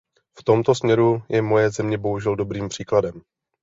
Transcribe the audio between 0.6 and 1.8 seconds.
směru je moje